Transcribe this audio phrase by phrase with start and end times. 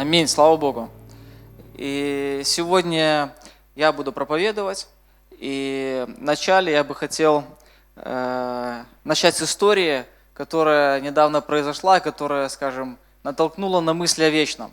[0.00, 0.88] Аминь, слава Богу.
[1.74, 3.34] И сегодня
[3.76, 4.88] я буду проповедовать.
[5.32, 7.44] И вначале я бы хотел
[7.96, 14.72] э, начать с истории, которая недавно произошла, которая, скажем, натолкнула на мысли о вечном.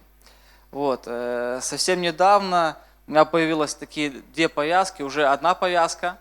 [0.72, 6.18] Вот, э, совсем недавно у меня появилось такие две повязки, уже одна повязка,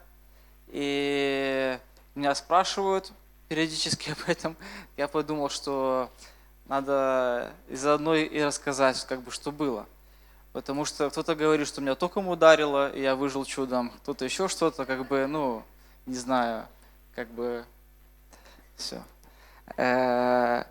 [0.66, 1.78] и
[2.16, 3.12] меня спрашивают
[3.46, 4.56] периодически об этом.
[4.96, 6.10] Я подумал, что
[6.68, 9.86] надо из одной и рассказать, как бы, что было.
[10.52, 14.84] Потому что кто-то говорит, что меня током ударило, и я выжил чудом, кто-то еще что-то,
[14.86, 15.62] как бы, ну,
[16.06, 16.66] не знаю,
[17.14, 17.64] как бы,
[18.76, 19.02] все.
[19.76, 20.64] Э,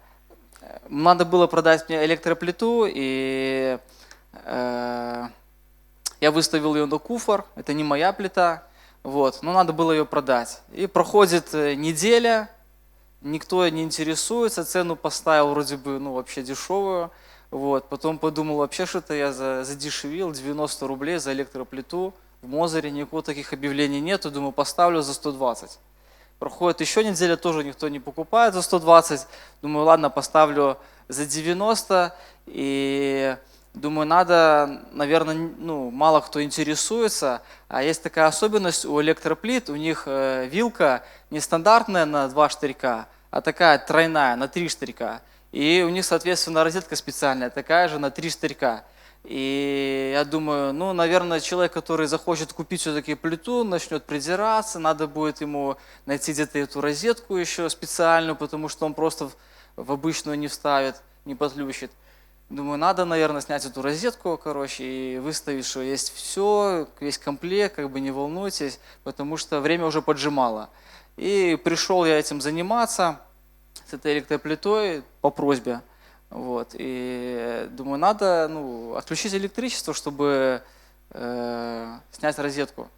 [0.90, 3.78] надо было продать мне электроплиту, и
[4.34, 5.28] э,
[6.20, 8.64] я выставил ее на куфор, это не моя плита,
[9.04, 10.62] вот, но надо было ее продать.
[10.72, 12.50] И проходит э, неделя,
[13.26, 17.12] никто не интересуется, цену поставил вроде бы, ну, вообще дешевую,
[17.52, 23.54] вот, потом подумал, вообще что-то я задешевил, 90 рублей за электроплиту, в Мозере никакого таких
[23.54, 25.80] объявлений нету, думаю, поставлю за 120.
[26.38, 29.28] Проходит еще неделя, тоже никто не покупает за 120,
[29.62, 32.16] думаю, ладно, поставлю за 90,
[32.46, 33.38] и
[33.76, 40.04] думаю, надо, наверное, ну, мало кто интересуется, а есть такая особенность у электроплит, у них
[40.06, 45.22] э, вилка не стандартная на два штырька, а такая тройная, на три штырька.
[45.52, 48.84] И у них, соответственно, розетка специальная, такая же на три штырька.
[49.24, 55.42] И я думаю, ну, наверное, человек, который захочет купить все-таки плиту, начнет придираться, надо будет
[55.42, 59.32] ему найти где-то эту розетку еще специальную, потому что он просто
[59.76, 61.92] в обычную не вставит, не подключит.
[62.50, 67.90] Думаю, надо, наверное, снять эту розетку, короче, и выставить, что есть все, весь комплект, как
[67.90, 70.70] бы не волнуйтесь, потому что время уже поджимало.
[71.18, 73.20] И пришел я этим заниматься
[73.90, 75.82] с этой электроплитой по просьбе.
[76.30, 76.70] Вот.
[76.74, 80.62] И думаю, надо ну, отключить электричество, чтобы
[81.12, 82.90] э, снять розетку.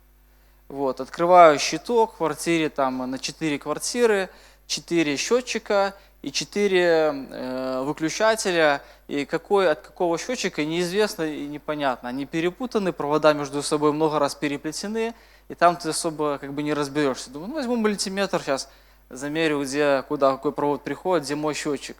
[0.68, 1.00] Вот.
[1.00, 4.30] Открываю щиток в квартире, там на 4 квартиры,
[4.68, 8.82] 4 счетчика и 4 э, выключателя.
[9.08, 12.10] И какой, от какого счетчика неизвестно и непонятно.
[12.10, 15.14] Они перепутаны, провода между собой много раз переплетены
[15.50, 17.30] и там ты особо как бы не разберешься.
[17.30, 18.70] Думаю, ну возьму мультиметр сейчас,
[19.10, 21.98] замерю, где, куда какой провод приходит, где мой счетчик,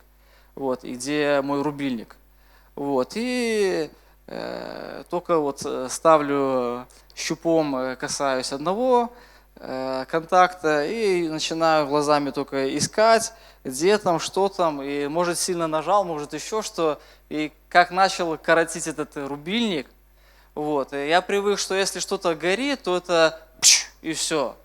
[0.56, 2.18] вот, и где мой рубильник.
[2.76, 3.90] Вот, и
[4.28, 6.86] э, только вот э, ставлю
[7.16, 9.12] щупом, э, касаюсь одного
[9.60, 16.34] контакта и начинаю глазами только искать, где там, что там, и может сильно нажал, может
[16.34, 19.88] еще что, и как начал коротить этот рубильник,
[20.58, 20.94] вот.
[20.94, 24.56] И я привык, что если что-то горит, то это пш, и все.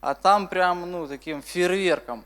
[0.00, 2.24] А там прям, ну, таким фейерверком.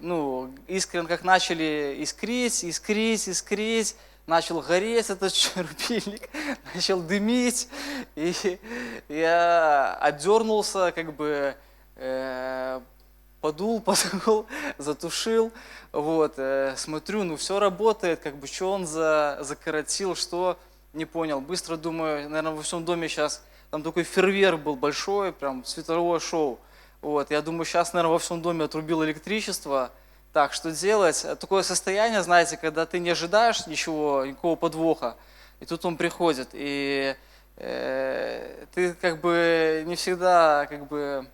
[0.00, 3.96] Ну, искрен как начали искрить, искрить, искрить,
[4.30, 6.30] начал гореть этот рубильник,
[6.74, 7.68] начал дымить,
[8.14, 8.32] и
[9.08, 11.56] я отдернулся, как бы
[11.96, 12.80] э,
[13.40, 14.46] подул, подул,
[14.78, 15.50] затушил,
[15.90, 20.56] вот, э, смотрю, ну все работает, как бы, что он за, закоротил, что
[20.92, 21.40] не понял.
[21.40, 23.42] Быстро думаю, наверное, во всем доме сейчас
[23.72, 26.60] там такой фейерверк был большой, прям световое шоу.
[27.02, 29.90] Вот, я думаю, сейчас, наверное, во всем доме отрубил электричество.
[30.32, 31.26] Так, что делать?
[31.40, 35.16] Такое состояние, знаете, когда ты не ожидаешь ничего, никакого подвоха,
[35.58, 37.16] и тут он приходит, и
[37.56, 41.26] э, ты как бы не всегда, как бы,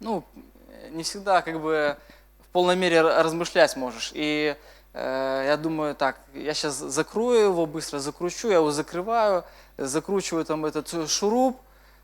[0.00, 0.24] ну,
[0.90, 1.96] не всегда как бы
[2.40, 4.12] в полной мере размышлять можешь.
[4.14, 4.56] И
[4.94, 9.44] Э, я думаю, так, я сейчас закрою его, быстро закручу, я его закрываю,
[9.78, 11.58] закручиваю там этот шуруп,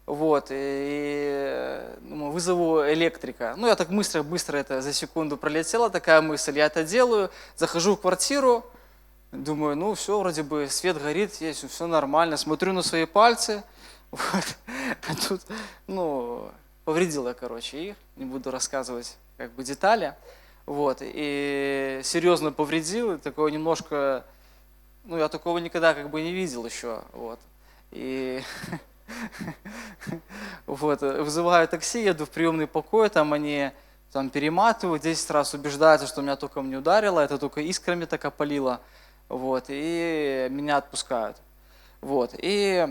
[0.09, 3.55] вот, и думаю, вызову электрика.
[3.59, 7.95] Ну, я так быстро, быстро это за секунду пролетела, такая мысль, я это делаю, захожу
[7.95, 8.65] в квартиру,
[9.33, 13.63] думаю, ну, все, вроде бы свет горит, есть, все нормально, смотрю на свои пальцы,
[14.10, 14.57] вот,
[15.09, 15.43] а тут,
[15.87, 16.51] ну,
[16.87, 20.15] повредила, короче, их, не буду рассказывать, как бы, детали.
[20.65, 24.25] Вот, и серьезно повредил, такое немножко,
[25.04, 27.39] ну, я такого никогда как бы не видел еще, вот.
[27.91, 28.43] И
[30.66, 33.71] вот, вызываю такси, еду в приемный покой, там они
[34.13, 38.81] там перематывают, 10 раз убеждаются, что меня только не ударило, это только искрами так опалило,
[39.28, 41.37] вот, и меня отпускают.
[42.01, 42.89] Вот, и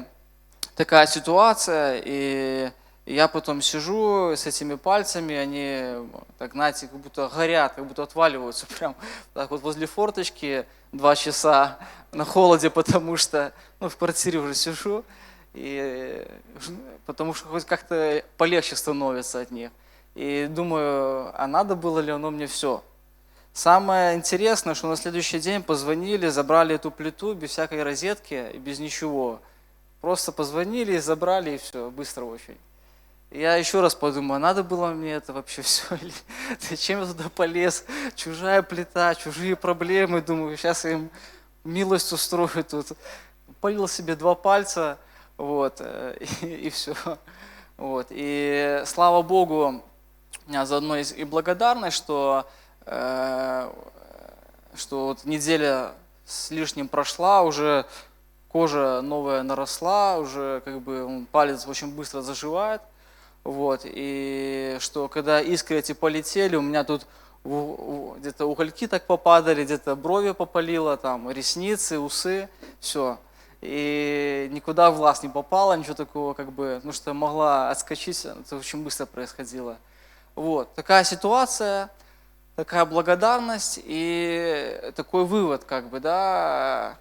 [0.75, 2.71] такая ситуация, и
[3.07, 8.65] я потом сижу с этими пальцами, они, так знаете, как будто горят, как будто отваливаются
[8.77, 8.95] прям
[9.33, 11.79] так вот возле форточки два часа
[12.11, 15.05] на холоде, потому что ну, в квартире уже сижу,
[15.53, 16.27] и,
[17.05, 19.71] потому что хоть как-то полегче становится от них.
[20.15, 22.83] И думаю, а надо было ли оно мне все?
[23.53, 28.79] Самое интересное, что на следующий день позвонили, забрали эту плиту без всякой розетки и без
[28.79, 29.39] ничего.
[30.01, 32.57] Просто позвонили, забрали и все, быстро очень.
[33.31, 36.13] Я еще раз подумал, надо было мне это вообще все, или
[36.59, 37.83] зачем я туда полез,
[38.15, 41.09] чужая плита, чужие проблемы, думаю, сейчас я им
[41.63, 42.87] милость устрою тут.
[43.59, 44.97] Полил себе два пальца,
[45.37, 46.95] вот, э, и, и все.
[47.77, 49.83] Вот, и слава Богу,
[50.47, 52.47] заодно и благодарность, что,
[52.85, 53.71] э,
[54.75, 55.91] что вот неделя
[56.25, 57.85] с лишним прошла, уже
[58.49, 62.81] кожа новая наросла, уже как бы палец очень быстро заживает.
[63.43, 67.05] Вот, и что когда искры эти полетели, у меня тут
[67.45, 72.49] где-то угольки так попадали, где-то брови попалило, там, ресницы, усы,
[72.79, 73.19] все.
[73.61, 78.55] И никуда в глаз не попало, ничего такого, как бы, ну что могла отскочить, это
[78.55, 79.77] очень быстро происходило.
[80.35, 81.89] Вот, такая ситуация,
[82.55, 86.97] такая благодарность и такой вывод, как бы, да,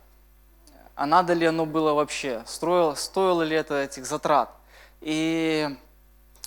[0.95, 4.51] а надо ли оно было вообще, стоило, стоило ли это этих затрат.
[5.03, 5.69] И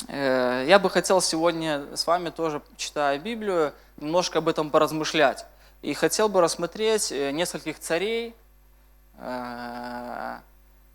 [0.07, 5.45] э, я бы хотел сегодня с вами тоже, читая Библию, немножко об этом поразмышлять.
[5.83, 8.35] И хотел бы рассмотреть э, нескольких царей,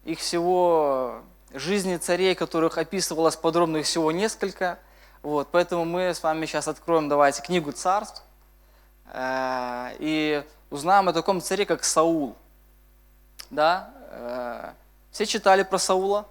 [0.04, 1.22] их всего,
[1.52, 4.78] жизни царей, которых описывалось подробно, их всего несколько.
[5.22, 8.22] Вот, поэтому мы с вами сейчас откроем, давайте, книгу царств
[9.12, 12.36] э, и узнаем о таком царе, как Саул.
[13.50, 14.74] Да?
[15.10, 16.26] Все читали про Саула?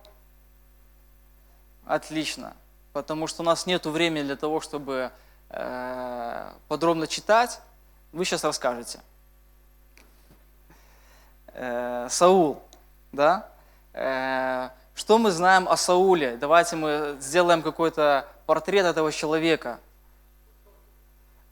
[1.86, 2.54] Отлично.
[2.92, 5.12] Потому что у нас нет времени для того, чтобы
[5.56, 7.62] Э, подробно читать,
[8.12, 9.00] вы сейчас расскажете.
[11.54, 12.62] Э, Саул,
[13.12, 13.50] да?
[13.94, 16.38] Э, что мы знаем о Сауле?
[16.38, 19.80] Давайте мы сделаем какой-то портрет этого человека.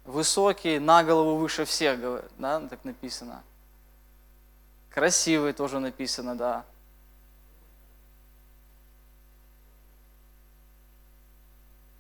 [0.06, 2.00] Высокий, на голову выше всех,
[2.38, 3.44] да, так написано.
[4.90, 6.66] Красивый тоже написано, да.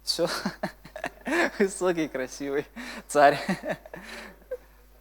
[0.03, 0.27] Все.
[1.59, 2.65] Высокий, красивый
[3.07, 3.39] царь.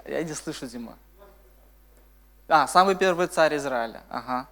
[0.06, 0.96] Я не слышу, Дима.
[2.52, 4.02] А, самый первый царь Израиля.
[4.10, 4.48] Ага.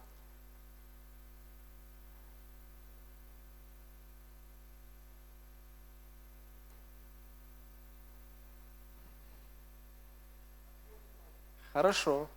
[11.73, 12.29] Хорошо.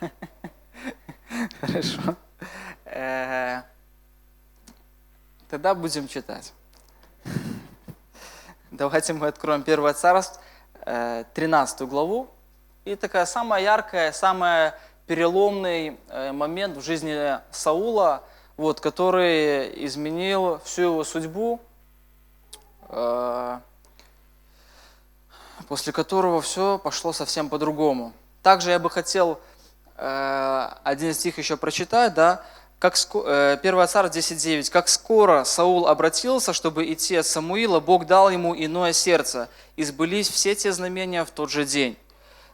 [1.60, 2.16] Хорошо.
[2.84, 3.62] Э,
[5.48, 6.52] тогда будем читать.
[8.70, 10.40] Давайте мы откроем 1 Царств,
[10.84, 12.30] 13 главу.
[12.84, 14.78] И такая самая яркая, самая
[15.10, 18.22] переломный э, момент в жизни Саула,
[18.56, 21.58] вот, который изменил всю его судьбу,
[22.90, 23.58] э,
[25.66, 28.12] после которого все пошло совсем по-другому.
[28.44, 29.40] Также я бы хотел
[29.96, 32.44] э, один стих еще прочитать, да,
[32.78, 34.70] как, 1 э, царь 10.9.
[34.70, 40.28] «Как скоро Саул обратился, чтобы идти от Самуила, Бог дал ему иное сердце, и сбылись
[40.28, 41.98] все те знамения в тот же день».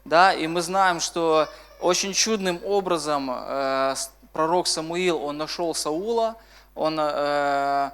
[0.06, 1.48] Да, и мы знаем, что
[1.80, 3.94] очень чудным образом э,
[4.32, 6.36] пророк Самуил, он нашел Саула,
[6.74, 7.90] он э,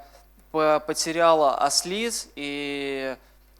[0.50, 3.16] потерял ослиц, и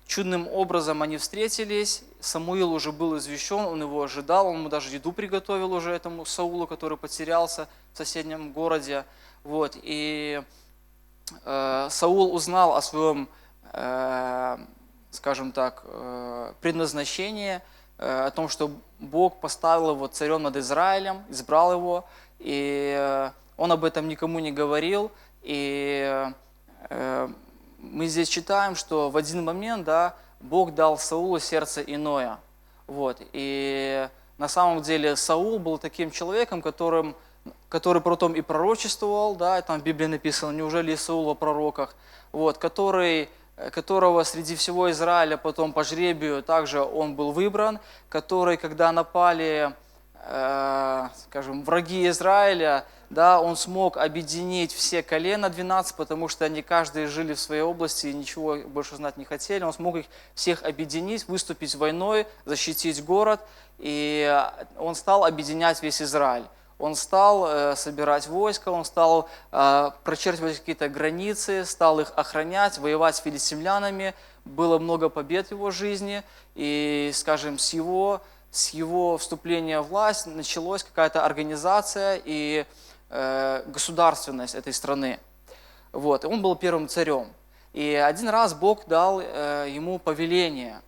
[0.07, 5.11] чудным образом они встретились, Самуил уже был извещен, он его ожидал, он ему даже еду
[5.13, 9.05] приготовил уже этому Саулу, который потерялся в соседнем городе.
[9.43, 10.43] Вот, и
[11.45, 13.29] э, Саул узнал о своем,
[13.73, 14.59] э,
[15.11, 17.61] скажем так, э, предназначении,
[18.03, 22.05] о том, что Бог поставил его царем над Израилем, избрал его,
[22.39, 25.11] и э, он об этом никому не говорил,
[25.43, 26.31] и
[26.91, 27.29] э,
[27.79, 32.39] мы здесь читаем, что в один момент, да, Бог дал Саулу сердце иное.
[32.87, 33.19] Вот.
[33.33, 37.15] И на самом деле Саул был таким человеком, которым,
[37.69, 41.95] который потом и пророчествовал, да, и там в Библии написано, неужели Саул о пророках,
[42.33, 43.29] вот, который,
[43.71, 47.79] которого среди всего Израиля потом по жребию также он был выбран,
[48.09, 49.75] который, когда напали,
[50.25, 57.07] э, скажем, враги Израиля, да, он смог объединить все колена 12, потому что они каждый
[57.07, 59.65] жили в своей области и ничего больше знать не хотели.
[59.65, 63.41] Он смог их всех объединить, выступить войной, защитить город,
[63.79, 64.43] и
[64.79, 66.47] он стал объединять весь Израиль.
[66.83, 73.17] Он стал э, собирать войска, он стал э, прочерчивать какие-то границы, стал их охранять, воевать
[73.17, 74.15] с филистимлянами.
[74.45, 76.23] Было много побед в его жизни,
[76.55, 78.21] и, скажем, с его,
[78.51, 82.67] с его вступления в власть началась какая-то организация, и
[83.15, 85.21] Э, государственность этой страны.
[85.93, 86.25] Вот.
[86.25, 87.27] И он был первым царем.
[87.75, 90.81] И один раз Бог дал ему повеление.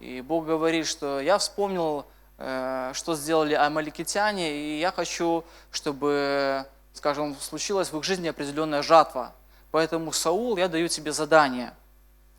[0.00, 2.04] И Бог говорит, что я вспомнил,
[2.38, 9.32] что сделали амаликитяне, и я хочу, чтобы, скажем, случилась в их жизни определенная жатва.
[9.70, 11.74] Поэтому, Саул, я даю тебе задание.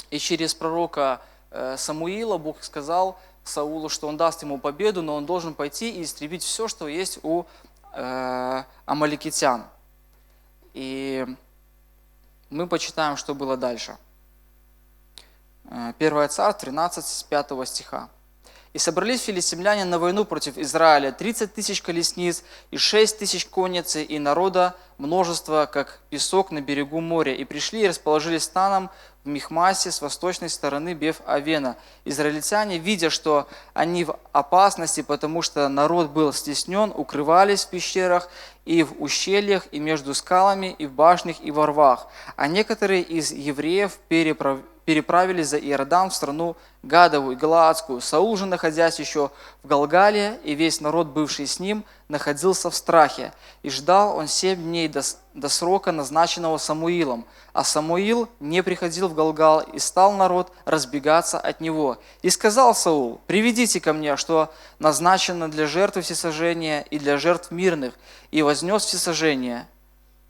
[0.10, 5.25] И через пророка э, Самуила Бог сказал Саулу, что он даст ему победу, но он
[5.25, 7.46] должен пойти и истребить все, что есть у
[7.94, 9.65] э, амаликитян.
[10.74, 11.27] И
[12.50, 13.98] мы почитаем, что было дальше.
[15.70, 18.10] 1 царь 13 с 5 стиха.
[18.71, 24.19] И собрались филистимляне на войну против Израиля, 30 тысяч колесниц и 6 тысяч конницы, и
[24.19, 27.33] народа множество, как песок на берегу моря.
[27.33, 28.91] И пришли и расположились станом
[29.23, 31.77] в Михмасе с восточной стороны Беф-Авена.
[32.05, 38.29] Израильтяне, видя, что они в опасности, потому что народ был стеснен, укрывались в пещерах
[38.65, 42.07] и в ущельях, и между скалами, и в башнях, и во рвах.
[42.35, 44.59] А некоторые из евреев переправ
[44.89, 48.01] переправились за Иордан в страну Гадову и Галаадскую.
[48.01, 49.29] Саул же, находясь еще
[49.62, 53.31] в Галгале, и весь народ, бывший с ним, находился в страхе.
[53.62, 55.03] И ждал он семь дней до,
[55.36, 57.27] до срока, назначенного Самуилом.
[57.53, 62.00] А Самуил не приходил в Галгал, и стал народ разбегаться от него.
[62.24, 67.93] И сказал Саул, «Приведите ко мне, что назначено для жертвы всесожжения и для жертв мирных».
[68.31, 69.67] И вознес всесожжение.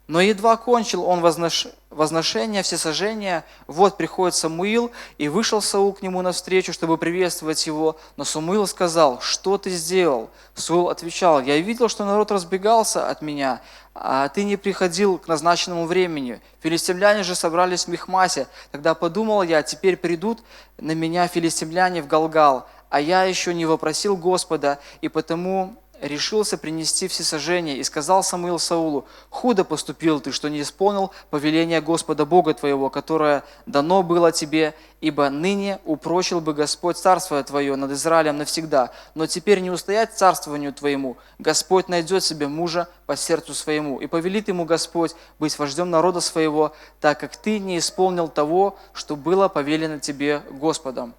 [0.09, 1.67] Но едва кончил он вознош...
[1.91, 4.89] возношение, всесожжения, вот приходит Самуил,
[5.19, 7.95] и вышел Саул к нему навстречу, чтобы приветствовать его.
[8.17, 10.31] Но Самуил сказал, что ты сделал?
[10.55, 13.61] Саул отвечал, я видел, что народ разбегался от меня,
[13.93, 16.41] а ты не приходил к назначенному времени.
[16.63, 18.47] Филистимляне же собрались в Мехмасе.
[18.71, 20.39] Тогда подумал я, теперь придут
[20.79, 27.07] на меня филистимляне в Галгал, а я еще не вопросил Господа, и потому решился принести
[27.07, 32.89] всесожжение и сказал Самуил Саулу, «Худо поступил ты, что не исполнил повеление Господа Бога твоего,
[32.89, 39.27] которое дано было тебе, ибо ныне упрочил бы Господь царство твое над Израилем навсегда, но
[39.27, 44.65] теперь не устоять царствованию твоему, Господь найдет себе мужа по сердцу своему, и повелит ему
[44.65, 50.41] Господь быть вождем народа своего, так как ты не исполнил того, что было повелено тебе
[50.49, 51.13] Господом».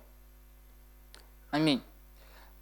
[1.50, 1.82] Аминь.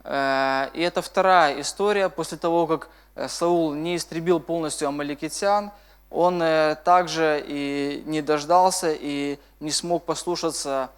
[0.05, 2.09] Э, и это вторая история.
[2.09, 5.71] После того, как э, Саул не истребил полностью амаликитян,
[6.11, 10.90] он э, также и не дождался и не смог послушаться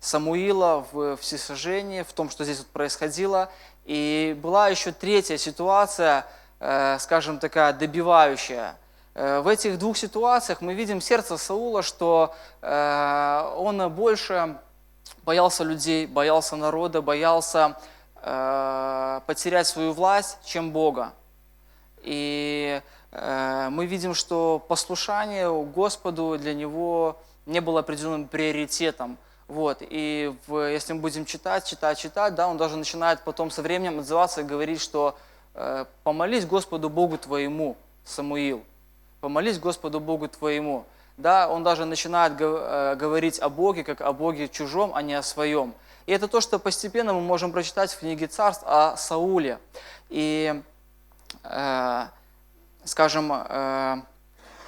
[0.00, 3.50] Самуила в всесожжении, в том, что здесь вот происходило.
[3.86, 6.26] И была еще третья ситуация,
[6.98, 8.76] скажем, такая добивающая.
[9.14, 14.58] В этих двух ситуациях мы видим сердце Саула, что он больше
[15.28, 17.76] боялся людей, боялся народа, боялся
[18.22, 21.12] э, потерять свою власть, чем Бога.
[21.98, 22.80] И
[23.12, 29.18] э, мы видим, что послушание Господу для него не было определенным приоритетом.
[29.48, 29.82] Вот.
[29.82, 33.98] И в, если мы будем читать, читать, читать, да, он даже начинает потом со временем
[33.98, 35.14] отзываться и говорить, что
[35.52, 38.64] э, «помолись Господу Богу твоему, Самуил,
[39.20, 40.86] помолись Господу Богу твоему»
[41.18, 45.22] да, он даже начинает э, говорить о Боге, как о Боге чужом, а не о
[45.22, 45.74] своем.
[46.06, 49.58] И это то, что постепенно мы можем прочитать в книге Царств о Сауле.
[50.08, 50.62] И,
[51.42, 52.06] э,
[52.84, 54.02] скажем, э,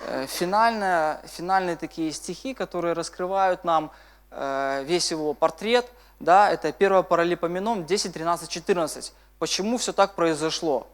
[0.06, 3.92] э финальные, финальные такие стихи, которые раскрывают нам
[4.30, 5.88] э, весь его портрет,
[6.18, 9.12] да, это 1 Паралипоменон 10, 13, 14.
[9.38, 10.88] Почему все так произошло?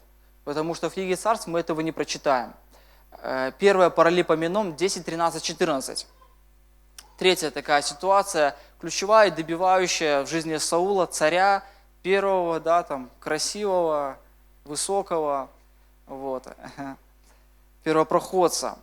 [0.45, 2.53] Потому что в книге Царств мы этого не прочитаем.
[3.13, 6.07] Э, первое паралипоменон 10, 13, 14.
[7.19, 11.65] Третья такая ситуация, ключевая и добивающая в жизни Саула, царя,
[12.03, 14.19] первого, да, там, красивого,
[14.65, 15.49] высокого,
[16.07, 16.47] вот,
[17.85, 18.79] первопроходца.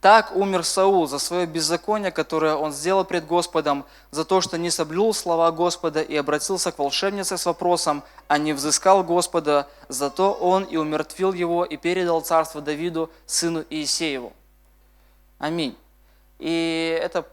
[0.00, 4.70] Так умер Саул за свое беззаконие, которое он сделал пред Господом, за то, что не
[4.70, 10.62] соблюл слова Господа и обратился к волшебнице с вопросом, а не взыскал Господа, зато он
[10.62, 14.32] и умертвил его и передал царство Давиду, сыну Иисееву.
[15.38, 15.76] Аминь.
[16.38, 17.26] И это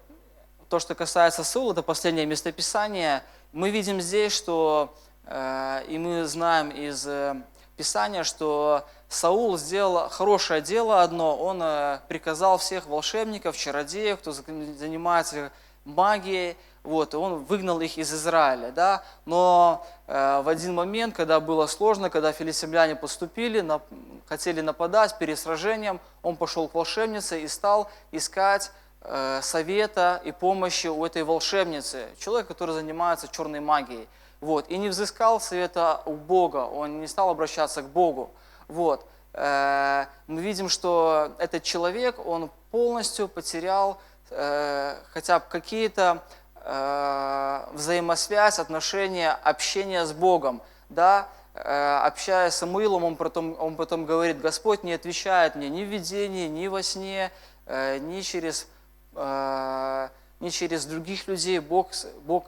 [0.68, 3.22] то, что касается Саула, это последнее местописание.
[3.54, 4.96] Мы видим здесь, что,
[5.26, 7.36] э, и мы знаем из э,
[7.78, 15.52] Писания, что Саул сделал хорошее дело одно, он э, приказал всех волшебников, чародеев, кто занимается
[15.86, 21.40] магией, вот, и он выгнал их из Израиля, да, но э, в один момент, когда
[21.40, 23.82] было сложно, когда филистимляне поступили, на,
[24.28, 28.72] хотели нападать перед сражением, он пошел к волшебнице и стал искать
[29.02, 34.08] э, совета и помощи у этой волшебницы, человек, который занимается черной магией,
[34.42, 38.32] вот, и не взыскал совета у Бога, он не стал обращаться к Богу,
[38.68, 39.06] вот.
[39.36, 46.24] Э, мы видим, что этот человек, он полностью потерял э, хотя бы какие-то
[46.64, 50.62] э, взаимосвязь, отношения, общение с Богом.
[50.90, 51.28] Да?
[51.54, 56.50] Общаясь с Самуилом, он потом, он потом говорит, Господь не отвечает мне ни в видении,
[56.50, 57.32] ни во сне,
[57.66, 58.68] ни через,
[59.16, 61.60] ни через других людей.
[61.60, 61.92] Бог,
[62.26, 62.44] Бог,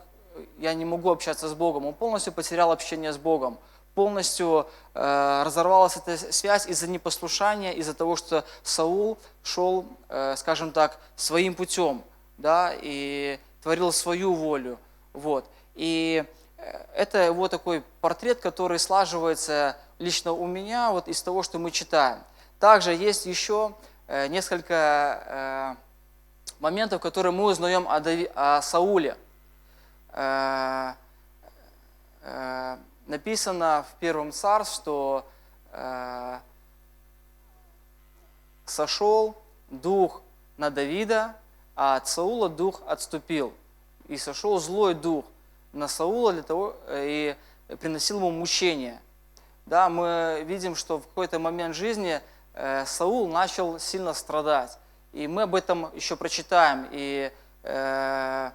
[0.58, 1.86] я не могу общаться с Богом.
[1.86, 3.56] Он полностью потерял общение с Богом
[3.98, 11.00] полностью э, разорвалась эта связь из-за непослушания, из-за того, что Саул шел, э, скажем так,
[11.16, 12.04] своим путем,
[12.36, 14.78] да, и творил свою волю,
[15.12, 15.50] вот.
[15.74, 16.24] И
[16.58, 21.72] э, это его такой портрет, который слаживается лично у меня вот из того, что мы
[21.72, 22.20] читаем.
[22.60, 23.72] Также есть еще
[24.06, 29.16] э, несколько э, моментов, которые мы узнаем о, Дави, о Сауле.
[30.12, 30.92] Э,
[32.22, 32.78] э,
[33.08, 35.26] написано в первом царств, что
[35.72, 36.38] э,
[38.66, 39.36] сошел
[39.70, 40.22] дух
[40.56, 41.34] на Давида,
[41.74, 43.52] а от Саула дух отступил.
[44.06, 45.24] И сошел злой дух
[45.72, 47.36] на Саула для того, э,
[47.68, 49.00] и приносил ему мучения.
[49.66, 52.20] Да, мы видим, что в какой-то момент жизни
[52.54, 54.78] э, Саул начал сильно страдать.
[55.12, 56.88] И мы об этом еще прочитаем.
[56.90, 57.30] И
[57.62, 58.50] э,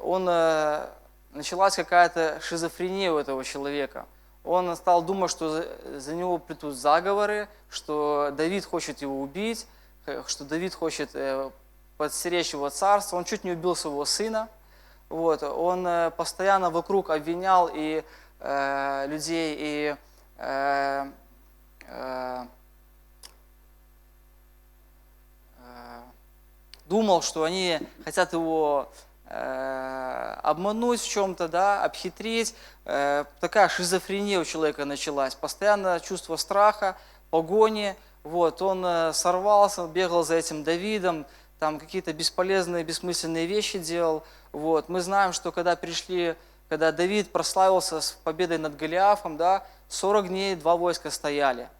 [0.00, 0.88] он э,
[1.32, 4.06] началась какая-то шизофрения у этого человека.
[4.44, 5.64] Он стал думать, что
[5.98, 9.66] за него придут заговоры, что Давид хочет его убить,
[10.06, 11.50] э, что Давид хочет э,
[11.96, 13.16] подстеречь его царство.
[13.16, 14.48] Он чуть не убил своего сына.
[15.08, 15.42] Вот.
[15.42, 18.04] Он э, постоянно вокруг обвинял и
[18.40, 19.96] э, людей, и
[20.38, 21.06] э,
[21.86, 22.46] э,
[26.86, 28.92] думал, что они хотят его
[29.34, 32.54] Э, обмануть в чем-то, да, обхитрить.
[32.84, 35.34] Э, такая шизофрения у человека началась.
[35.34, 36.98] Постоянно чувство страха,
[37.30, 37.96] погони.
[38.24, 41.24] Вот, он э, сорвался, бегал за этим Давидом,
[41.58, 44.22] там какие-то бесполезные, бессмысленные вещи делал.
[44.52, 44.90] Вот.
[44.90, 46.34] Мы знаем, что когда пришли,
[46.68, 51.70] когда Давид прославился с победой над Голиафом, да, 40 дней два войска стояли.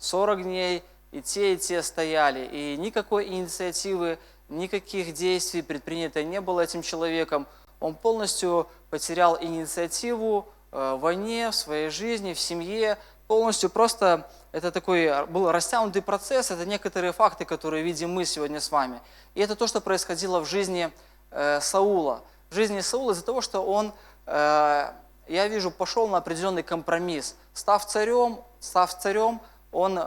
[0.00, 0.82] 40 дней
[1.12, 2.48] и те, и те стояли.
[2.50, 7.46] И никакой инициативы никаких действий предпринято не было этим человеком.
[7.80, 12.98] Он полностью потерял инициативу э, в войне, в своей жизни, в семье.
[13.26, 18.70] Полностью просто это такой был растянутый процесс, это некоторые факты, которые видим мы сегодня с
[18.70, 19.00] вами.
[19.34, 20.90] И это то, что происходило в жизни
[21.30, 22.22] э, Саула.
[22.50, 23.92] В жизни Саула из-за того, что он,
[24.26, 24.90] э,
[25.28, 27.36] я вижу, пошел на определенный компромисс.
[27.52, 29.98] Став царем, став царем, он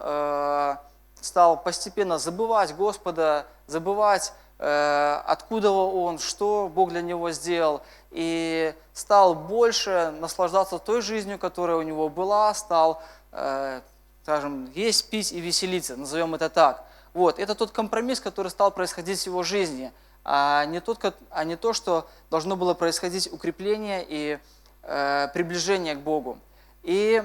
[1.22, 7.82] стал постепенно забывать Господа, забывать, э, откуда он, что Бог для него сделал,
[8.12, 13.82] и стал больше наслаждаться той жизнью, которая у него была, стал, э,
[14.24, 16.84] скажем, есть, пить и веселиться, назовем это так.
[17.14, 19.92] Вот, это тот компромисс, который стал происходить в его жизни,
[20.24, 24.40] а не, тот, а не то, что должно было происходить укрепление и
[24.84, 26.38] э, приближение к Богу.
[26.84, 27.24] И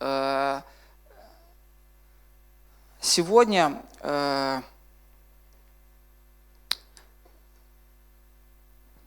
[0.00, 0.60] э,
[3.02, 4.60] Сегодня э,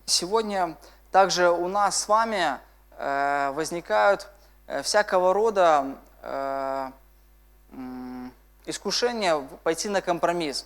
[0.08, 0.76] сегодня
[1.12, 2.58] также у нас с вами
[2.98, 4.28] э, возникают
[4.66, 5.86] э, всякого рода
[8.66, 10.66] искушения пойти на компромисс.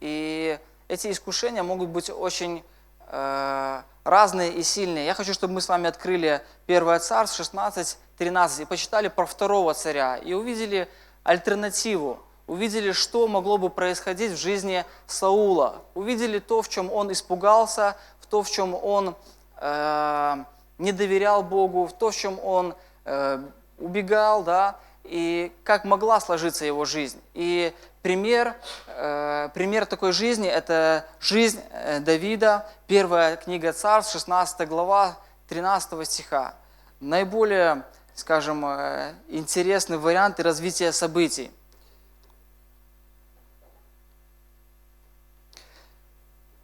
[0.00, 2.64] И эти искушения могут быть очень
[3.06, 5.04] разные и сильные.
[5.04, 9.74] Я хочу, чтобы мы с вами открыли 1 Царств 16, 13 и почитали про второго
[9.74, 10.88] царя и увидели
[11.22, 17.96] альтернативу, увидели, что могло бы происходить в жизни Саула, увидели то, в чем он испугался,
[18.20, 19.14] в то, в чем он
[19.56, 20.44] э,
[20.78, 23.40] не доверял Богу, в то, в чем он э,
[23.78, 27.20] убегал, да, и как могла сложиться его жизнь.
[27.34, 28.54] И пример,
[28.88, 35.16] э, пример такой жизни– это жизнь э, Давида, первая книга Царств, 16 глава,
[35.48, 36.54] 13 стиха.
[37.00, 37.84] Наиболее
[38.20, 41.50] скажем, э, интересные варианты развития событий.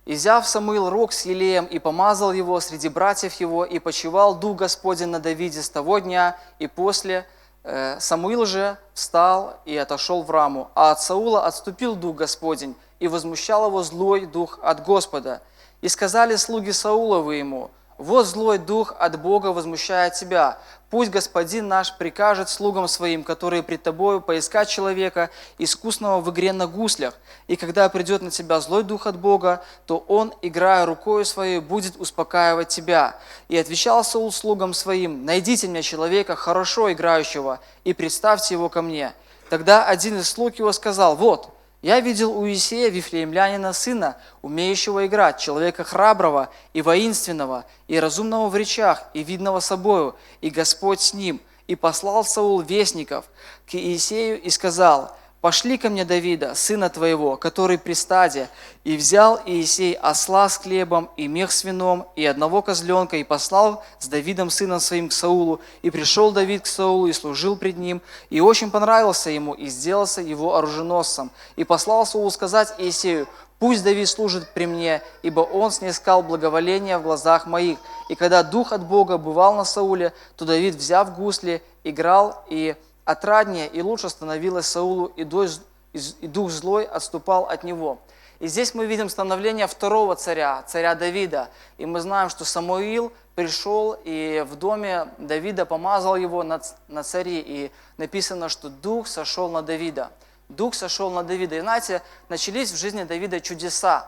[0.04, 4.58] И взяв Самуил рог с елеем и помазал его среди братьев его, и почивал Дух
[4.58, 7.26] Господень на Давиде с того дня и после.
[7.64, 13.08] Э, Самуил же встал и отошел в раму, а от Саула отступил Дух Господень, и
[13.08, 15.40] возмущал его злой Дух от Господа.
[15.80, 20.58] И сказали слуги Сауловы ему, вот злой дух от Бога возмущает тебя.
[20.90, 26.66] Пусть Господин наш прикажет слугам своим, которые пред тобою, поискать человека, искусного в игре на
[26.66, 27.14] гуслях.
[27.48, 31.96] И когда придет на тебя злой дух от Бога, то он, играя рукою своей, будет
[31.96, 33.16] успокаивать тебя.
[33.48, 39.12] И отвечал Саул слугам своим, найдите мне человека, хорошо играющего, и представьте его ко мне.
[39.50, 41.55] Тогда один из слуг его сказал, вот,
[41.86, 48.56] Я видел у Иисея Вифлеемлянина сына, умеющего играть, человека храброго и воинственного, и разумного в
[48.56, 51.40] речах, и видного собою, и Господь с ним.
[51.68, 53.26] И послал Саул вестников
[53.70, 58.48] к Иисею и сказал, пошли ко мне Давида, сына твоего, который при стаде.
[58.82, 63.84] И взял Иисей осла с хлебом, и мех с вином, и одного козленка, и послал
[64.00, 65.60] с Давидом, сыном своим, к Саулу.
[65.82, 70.20] И пришел Давид к Саулу, и служил пред ним, и очень понравился ему, и сделался
[70.20, 71.30] его оруженосцем.
[71.54, 73.28] И послал Саул сказать Иисею,
[73.60, 77.78] Пусть Давид служит при мне, ибо он снискал благоволение в глазах моих.
[78.10, 82.74] И когда дух от Бога бывал на Сауле, то Давид, взяв гусли, играл, и
[83.06, 88.00] отраднее и лучше становилось Саулу, и дух злой отступал от него.
[88.38, 91.48] И здесь мы видим становление второго царя, царя Давида.
[91.78, 97.38] И мы знаем, что Самуил пришел и в доме Давида помазал его на, на цари.
[97.38, 100.10] И написано, что дух сошел на Давида.
[100.50, 101.56] Дух сошел на Давида.
[101.56, 104.06] И знаете, начались в жизни Давида чудеса.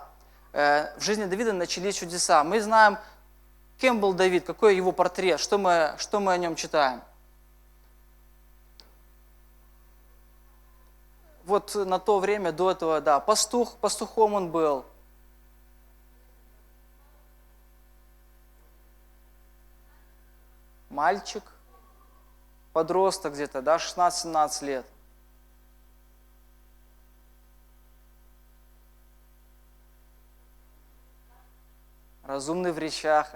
[0.53, 2.45] Э, в жизни Давида начались чудеса.
[2.45, 2.99] Мы знаем,
[3.79, 7.01] кем был Давид, какой его портрет, что мы, что мы о нем читаем.
[11.49, 14.85] Вот на то время, до этого, да, пастух, пастухом он был.
[20.91, 21.43] Мальчик,
[22.73, 24.87] подросток где-то, да, 16-17 лет.
[32.25, 33.31] Разумный в речах.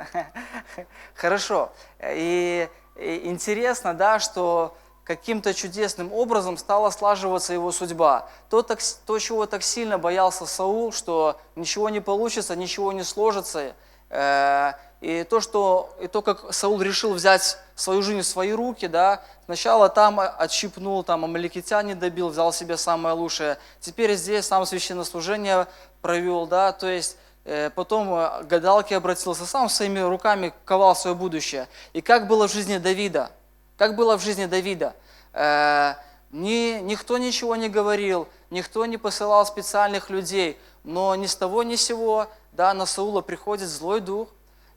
[1.15, 1.73] Хорошо.
[2.03, 8.29] И, и интересно, да, что каким-то чудесным образом стала слаживаться его судьба.
[8.49, 13.75] То, так, то, чего так сильно боялся Саул, что ничего не получится, ничего не сложится,
[14.11, 18.87] э, и то, что, и то, как Саул решил взять свою жизнь в свои руки,
[18.87, 25.67] да, сначала там отщипнул, там амаликитяне добил, взял себе самое лучшее, теперь здесь сам священнослужение
[26.01, 31.67] провел, да, то есть э, потом э, гадалки обратился, сам своими руками ковал свое будущее.
[31.93, 33.33] И как было в жизни Давида–
[33.83, 34.95] как было в жизни Давида?
[35.33, 35.95] Э,
[36.31, 41.75] ни, никто ничего не говорил, никто не посылал специальных людей, но ни с того ни
[41.75, 44.29] с сего да, на Саула приходит злой дух,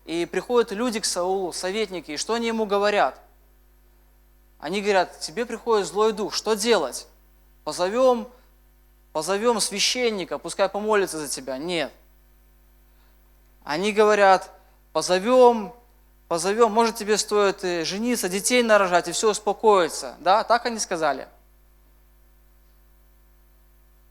[0.05, 3.21] и приходят люди к Саулу, советники, и что они ему говорят?
[4.57, 7.05] Они говорят, тебе приходит злой дух, что делать?
[7.63, 8.27] Позовем,
[9.13, 11.59] позовем священника, пускай помолится за тебя.
[11.59, 11.93] Нет.
[13.63, 14.49] Они говорят,
[14.93, 15.75] позовем
[16.27, 20.15] позовем, может тебе стоит жениться, детей нарожать, и все успокоится.
[20.19, 21.27] Да, так они сказали.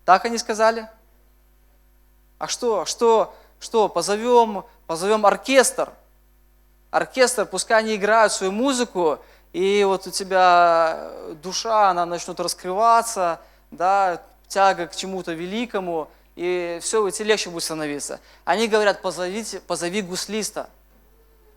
[0.05, 0.89] Так они сказали?
[2.39, 5.91] А что, что, что, позовем, позовем оркестр.
[6.91, 9.19] Оркестр, пускай они играют свою музыку,
[9.53, 11.11] и вот у тебя
[11.43, 17.65] душа, она начнет раскрываться, да, тяга к чему-то великому, и все, и тебе легче будет
[17.65, 18.21] становиться.
[18.45, 20.69] Они говорят, позовите, позови гуслиста–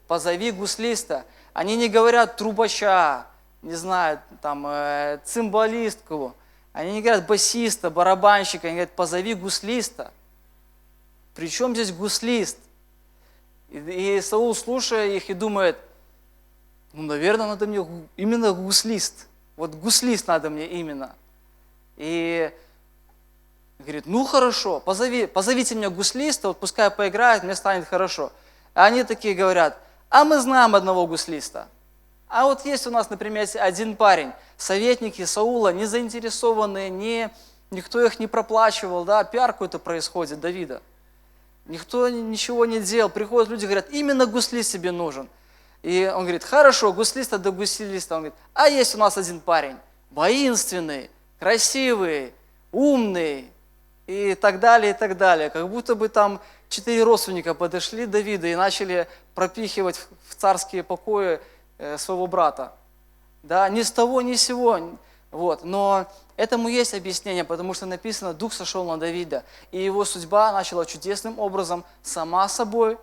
[0.08, 1.26] позови гуслиста.
[1.54, 3.26] Они не говорят трубача,
[3.62, 6.36] не знаю, там, э, цимбалистку.
[6.74, 10.12] Они не говорят басиста, барабанщика, они говорят, позови гуслиста.
[11.34, 12.58] Причем здесь гуслист?
[13.70, 13.78] И,
[14.18, 15.78] и Саул, слушая их, и думает,
[16.94, 19.28] ну, наверное, надо мне именно гуслист.
[19.56, 21.16] Вот гуслист надо мне именно.
[21.96, 22.52] И
[23.80, 28.32] говорит, ну хорошо, позови, позовите меня гуслиста, вот пускай поиграет, мне станет хорошо.
[28.74, 31.68] А они такие говорят, а мы знаем одного гуслиста.
[32.28, 37.30] А вот есть у нас, например, один парень, советники Саула, не заинтересованные, не,
[37.72, 40.82] никто их не проплачивал, да, пиар какой-то происходит Давида.
[41.66, 43.10] Никто ничего не делал.
[43.10, 45.28] Приходят люди, говорят, именно гуслист себе нужен.
[45.84, 48.16] И он говорит, хорошо, гуслиста до гуслиста.
[48.16, 49.76] Он говорит, а есть у нас один парень,
[50.12, 52.34] воинственный, красивый,
[52.72, 53.52] умный,
[54.08, 55.50] и так далее, и так далее.
[55.50, 56.40] Как будто бы там
[56.70, 61.40] четыре родственника подошли Давида и начали пропихивать в царские покои
[61.78, 62.74] э, своего брата.
[63.44, 64.98] Да, ни с того, ни с сего.
[65.32, 65.64] Вот.
[65.64, 70.86] Но этому есть объяснение, потому что написано, Дух сошел на Давида, и его судьба начала
[70.86, 72.98] чудесным образом сама собой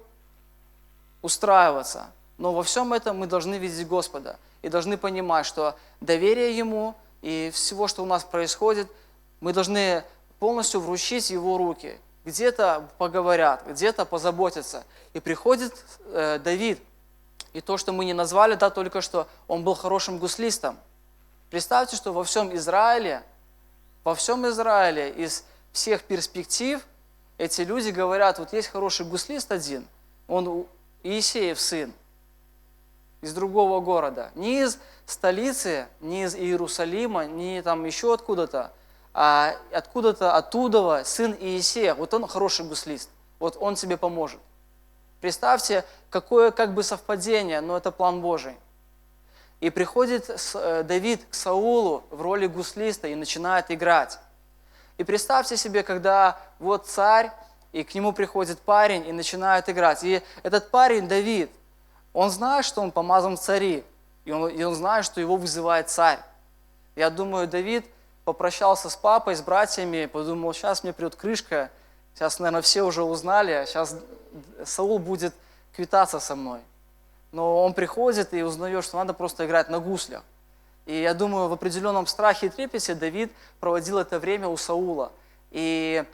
[1.23, 2.07] устраиваться.
[2.39, 7.51] Но во всем этом мы должны видеть Господа и должны понимать, что доверие Ему и
[7.55, 8.89] всего, что у нас происходит,
[9.41, 10.03] мы должны
[10.45, 14.85] полностью вручить Его руки где-то поговорят, где-то позаботятся.
[15.15, 15.73] И приходит
[16.09, 16.79] э, Давид,
[17.55, 20.79] и то, что мы не назвали, да, только что он был хорошим гуслистом.
[21.49, 23.23] Представьте, что во всем Израиле,
[24.05, 26.87] во всем Израиле из всех перспектив
[27.39, 29.89] эти люди говорят, вот есть хороший гуслист один,
[30.29, 30.67] он
[31.05, 31.91] Иисеев сын,
[33.23, 38.75] из другого города, не из столицы, не из Иерусалима, не там еще откуда-то,
[39.15, 44.41] а откуда-то оттуда сын Иисея, вот он хороший гуслист, вот он тебе поможет.
[45.21, 48.57] Представьте, какое как бы совпадение, но это план Божий.
[49.61, 54.19] И приходит э, Давид к Саулу в роли гуслиста и начинает играть.
[54.99, 57.31] И представьте себе, когда вот царь,
[57.73, 60.05] и к нему приходит парень и начинает играть.
[60.05, 61.51] И этот парень, Давид,
[62.13, 63.85] он знает, что он помазан в цари,
[64.25, 66.19] и он, и он знает, что его вызывает царь.
[66.95, 67.87] Я думаю, Давид
[68.25, 71.71] попрощался с папой, с братьями, подумал, сейчас мне придет крышка,
[72.15, 73.97] сейчас, наверное, все уже узнали, сейчас
[74.65, 75.35] Саул будет
[75.77, 76.61] квитаться со мной.
[77.33, 80.23] Но он приходит и узнает, что надо просто играть на гуслях.
[80.87, 85.13] И я думаю, в определенном страхе и трепете Давид проводил это время у Саула.
[85.51, 86.05] И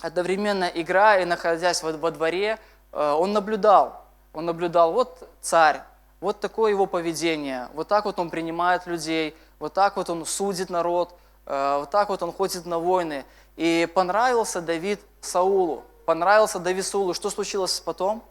[0.00, 2.58] одновременно играя и находясь во, во дворе,
[2.92, 4.04] э, он наблюдал.
[4.32, 5.80] Он наблюдал, вот царь,
[6.20, 10.70] вот такое его поведение, вот так вот он принимает людей, вот так вот он судит
[10.70, 11.14] народ,
[11.46, 13.24] э, вот так вот он ходит на войны.
[13.56, 17.14] И понравился Давид Саулу, понравился Давид Саулу.
[17.14, 18.24] Что случилось потом?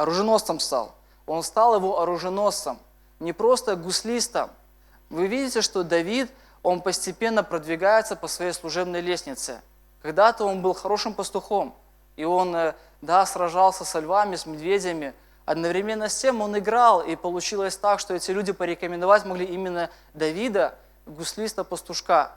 [0.00, 0.94] оруженосцем стал.
[1.26, 2.78] Он стал его оруженосцем,
[3.18, 4.50] не просто гуслистом.
[5.10, 6.30] Вы видите, что Давид,
[6.62, 9.60] он постепенно продвигается по своей служебной лестнице.
[10.02, 11.74] Когда-то он был хорошим пастухом,
[12.16, 15.14] и он, э, да, сражался со львами, с медведями.
[15.46, 20.74] Одновременно с тем он играл, и получилось так, что эти люди порекомендовать могли именно Давида,
[21.06, 22.32] гуслиста-пастушка.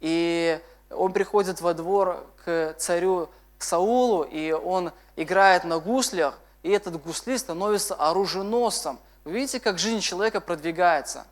[0.00, 7.00] И он приходит во двор к царю Саулу, и он играет на гуслях, и этот
[7.02, 8.98] гуслист становится оруженосцем.
[9.24, 11.26] Вы видите, как жизнь человека продвигается?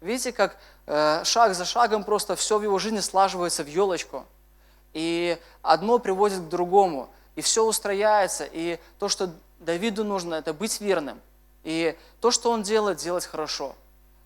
[0.00, 4.26] Видите, как э, шаг за шагом просто все в его жизни слаживается в елочку.
[4.92, 7.08] И одно приводит к другому.
[7.36, 8.44] И все устрояется.
[8.44, 11.20] И то, что Давиду нужно, это быть верным.
[11.64, 13.74] И то, что он делает, делать хорошо.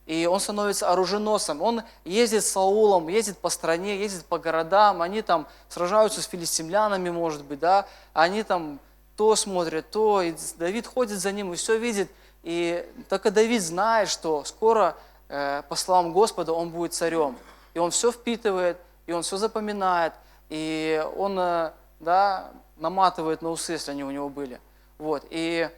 [0.07, 1.61] И он становится оруженосцем.
[1.63, 5.03] Он ездит с Саулом, ездит по стране, ездит по городам.
[5.03, 7.87] Они там сражаются с филистимлянами, может быть, да.
[8.13, 8.79] Они там
[9.17, 12.11] то смотрит, то, и Давид ходит за ним и все видит.
[12.43, 14.97] И только Давид знает, что скоро,
[15.29, 17.37] э, по словам Господа, он будет царем.
[17.75, 20.13] И он все впитывает, и он все запоминает,
[20.49, 24.61] и он э, да, наматывает на усы, если они у него были.
[24.99, 25.25] Вот.
[25.31, 25.69] И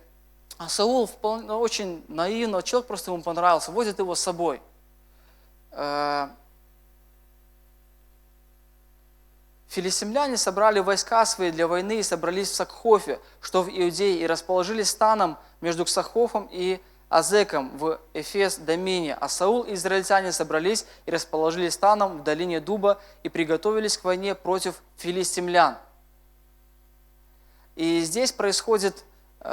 [0.59, 4.61] а Саул вполне, очень наивно, человек просто ему понравился, возит его с собой.
[5.71, 6.29] Э,
[9.69, 14.89] Филистимляне собрали войска свои для войны и собрались в Сакхофе, что в Иудее, и расположились
[14.89, 19.15] станом между Ксахофом и Азеком в Эфес Домине.
[19.15, 24.35] А Саул и израильтяне собрались и расположились станом в долине Дуба и приготовились к войне
[24.35, 25.77] против филистимлян.
[27.79, 29.05] И здесь происходит
[29.41, 29.49] э,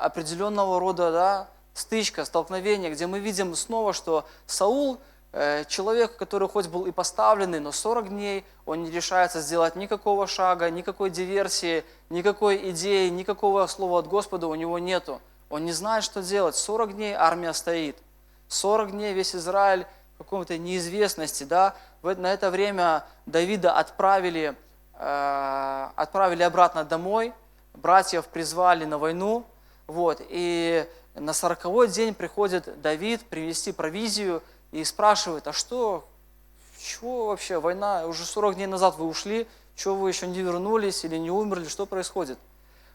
[0.00, 4.98] определенного рода да, стычка, столкновение, где мы видим снова, что Саул–
[5.38, 10.26] Э, человек, который хоть был и поставленный, но 40 дней он не решается сделать никакого
[10.26, 15.20] шага, никакой диверсии, никакой идеи, никакого слова от Господа у него нету.
[15.50, 16.56] Он не знает, что делать.
[16.56, 17.98] 40 дней армия стоит.
[18.48, 21.44] 40 дней весь Израиль в каком-то неизвестности.
[21.44, 21.74] Да?
[22.02, 24.56] На это время Давида отправили,
[24.94, 27.34] э, отправили обратно домой,
[27.76, 29.44] братьев призвали на войну.
[29.86, 36.06] Вот, и на сороковой день приходит Давид привести провизию– и спрашивает, а что,
[36.78, 41.16] чего вообще, война, уже 40 дней назад вы ушли, чего вы еще не вернулись или
[41.16, 42.38] не умерли, что происходит?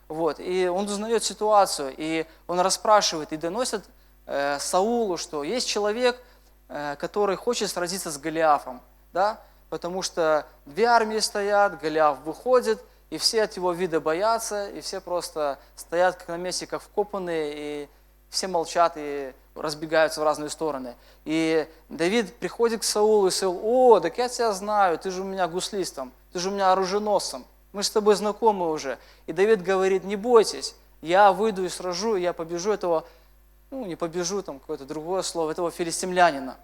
[0.08, 0.38] Вот.
[0.38, 3.84] И он узнает ситуацию, и он расспрашивает и доносит
[4.26, 6.20] э, Саулу, что есть человек,
[6.68, 8.80] э, который хочет сразиться с Голиафом,
[9.12, 9.40] да?
[9.70, 12.80] потому что две армии стоят, Голиаф выходит,
[13.12, 17.52] и все от его вида боятся, и все просто стоят как на месте, как вкопанные,
[17.54, 17.88] и
[18.30, 20.94] все молчат и разбегаются в разные стороны.
[21.26, 25.24] И Давид приходит к Саулу, и Саул, о, так я тебя знаю, ты же у
[25.24, 27.44] меня гуслистом, ты же у меня оруженосцем,
[27.74, 28.98] мы с тобой знакомы уже.
[29.26, 33.04] И Давид говорит, не бойтесь, я выйду и сражу, я побежу этого,
[33.70, 36.56] ну, не побежу, там какое-то другое слово, этого филистимлянина.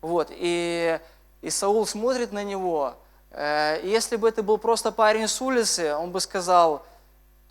[0.00, 0.98] Вот, и,
[1.42, 2.94] и Саул смотрит на него,
[3.36, 6.84] если бы это был просто парень с улицы, он бы сказал,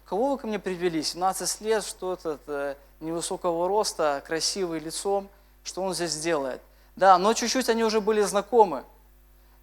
[0.06, 5.30] кого вы ко мне привели, 17 лет, что это, невысокого роста, красивый лицом,
[5.63, 6.62] что он здесь делает.
[6.95, 8.84] Да, но чуть-чуть они уже были знакомы.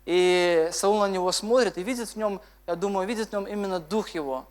[0.05, 3.81] И Саул на него смотрит и видит в нем, я думаю, видит в нем именно
[3.81, 4.47] дух его,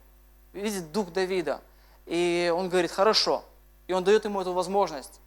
[0.53, 1.61] видит дух Давида.
[2.05, 3.43] И он говорит, хорошо.
[3.87, 5.21] И он дает ему эту возможность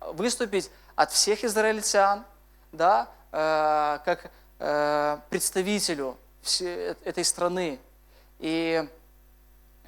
[0.00, 2.24] выступить от всех израильтян,
[2.72, 7.78] да, э, как э, представителю всей, этой страны.
[8.40, 8.86] И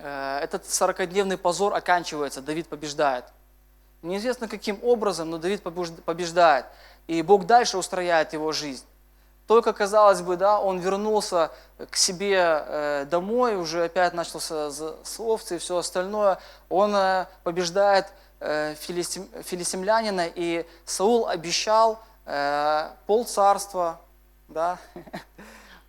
[0.03, 3.25] Э, этот 40-дневный позор оканчивается, Давид побеждает.
[4.03, 6.65] Неизвестно каким образом, но Давид побеждает.
[7.07, 8.85] И Бог дальше устрояет его жизнь.
[9.47, 11.51] Только, казалось бы, да, он вернулся
[11.91, 16.39] к себе э, домой, уже опять начался с овцы и все остальное.
[16.71, 18.07] Он э, побеждает
[18.39, 21.99] э, филистим, филистимлянина, и Саул обещал
[23.07, 23.99] пол царства,
[24.51, 24.79] да,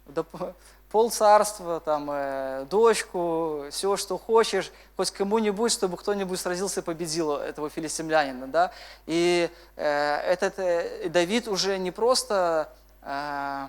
[0.92, 7.70] пол царства, там, дочку, все, что хочешь, хоть кому-нибудь, чтобы кто-нибудь сразился и победил этого
[7.70, 8.72] филистимлянина, да.
[9.06, 10.56] И этот
[11.12, 12.70] Давид уже не просто
[13.02, 13.68] Э,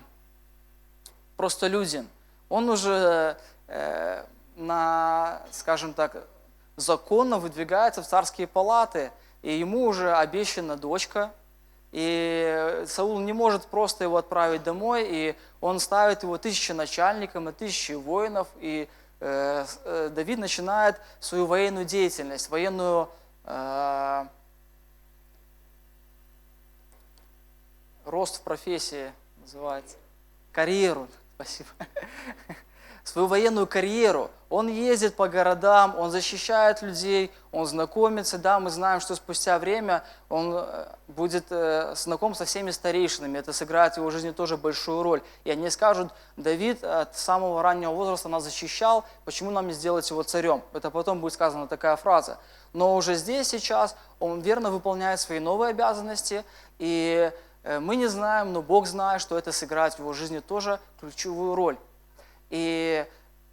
[1.37, 2.07] просто людям.
[2.49, 4.23] Он уже э,
[4.55, 6.15] на, скажем так,
[6.75, 11.31] законно выдвигается в царские палаты, и ему уже обещана дочка,
[11.93, 17.51] и Саул не может просто его отправить домой, и он ставит его тысячи начальником и
[17.51, 23.09] тысячи воинов, и э, э, Давид начинает свою военную деятельность, военную
[23.45, 24.25] э,
[28.05, 29.95] рост в профессии, называется.
[30.51, 31.69] Карьеру, спасибо.
[33.03, 34.31] Свою военную карьеру.
[34.49, 38.37] Он ездит по городам, он защищает людей, он знакомится.
[38.37, 43.39] Да, мы знаем, что спустя время он э, будет э, знаком со всеми старейшинами.
[43.39, 45.21] Это сыграет в его жизни тоже большую роль.
[45.43, 50.21] И они скажут, Давид от самого раннего возраста нас защищал, почему нам не сделать его
[50.23, 50.61] царем?
[50.71, 52.37] Это потом будет сказана такая фраза.
[52.73, 56.45] Но уже здесь, сейчас, он верно выполняет свои новые обязанности,
[56.77, 57.31] и
[57.63, 61.55] Э, мы не знаем, но Бог знает, что это сыграет в его жизни тоже ключевую
[61.55, 61.77] роль.
[62.49, 63.05] И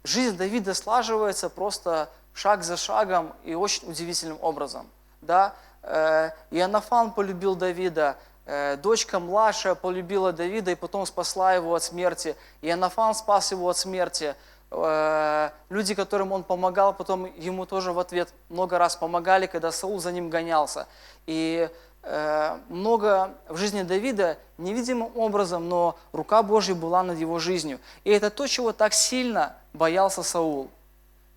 [0.03, 4.89] жизнь Давида слаживается просто шаг за шагом и очень удивительным образом.
[5.21, 5.53] Да?
[5.83, 12.35] Э, Иоаннафан полюбил Давида, э, дочка младшая полюбила Давида и потом спасла его от смерти.
[12.61, 14.35] Иоаннафан спас его от смерти.
[15.67, 20.13] Люди, которым он помогал, потом ему тоже в ответ много раз помогали, когда Саул за
[20.13, 20.87] ним гонялся.
[21.25, 21.69] И Э,
[22.03, 27.79] много в жизни Давида невидимым образом, но рука Божья была над его жизнью.
[28.03, 30.69] И это то, чего так сильно боялся Саул.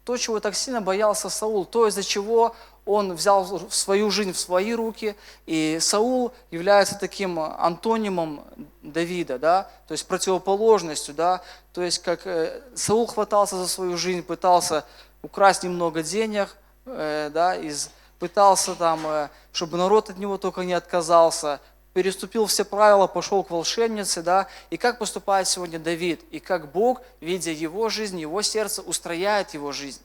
[0.05, 2.55] То, чего так сильно боялся Саул, то, из-за чего
[2.87, 8.42] он взял свою жизнь в свои руки, и Саул является таким антонимом
[8.83, 14.22] Давида, да, то есть противоположностью, да, то есть как э, Саул хватался за свою жизнь,
[14.22, 14.85] пытался
[15.22, 20.72] украсть немного денег, э, да, из пытался там, э, чтобы народ от него только не
[20.72, 21.61] отказался,
[21.94, 27.00] переступил все правила, пошел к волшебнице, да, и как поступает сегодня Давид, и как Бог,
[27.20, 30.03] видя его жизнь, его сердце, устрояет его жизнь.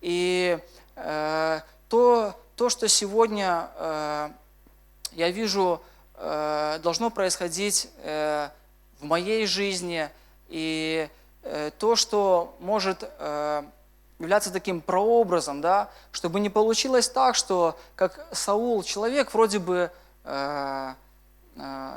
[0.00, 0.58] И
[0.96, 4.30] э, то, то, что сегодня э,
[5.12, 5.80] я вижу,
[6.14, 8.48] э, должно происходить э,
[9.00, 10.08] в моей жизни,
[10.48, 11.08] и
[11.42, 13.04] э, то, что может...
[13.18, 13.62] Э,
[14.18, 19.90] являться таким прообразом, да, чтобы не получилось так, что как Саул, человек вроде бы,
[20.24, 20.94] э,
[21.56, 21.90] э,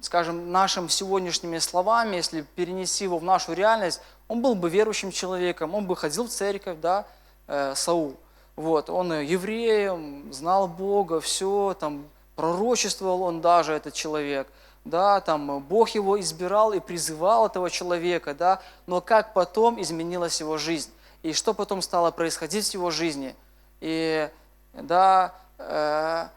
[0.00, 5.74] скажем, нашими сегодняшними словами, если перенести его в нашу реальность, он был бы верующим человеком,
[5.74, 7.04] он бы ходил в церковь, да,
[7.46, 8.16] э, Саул.
[8.56, 14.48] Вот, он евреем, знал Бога, все, там, пророчествовал он даже, этот человек,
[14.84, 20.56] да, там, Бог его избирал и призывал этого человека, да, но как потом изменилась его
[20.56, 20.90] жизнь
[21.28, 23.36] и что потом стало происходить в его жизни.
[23.80, 24.30] И
[24.72, 26.28] да, э,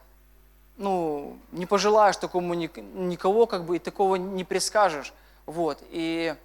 [0.76, 5.14] ну, не пожелаешь такому никого, как бы, и такого не предскажешь.
[5.46, 6.36] Вот, и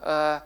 [0.00, 0.40] э,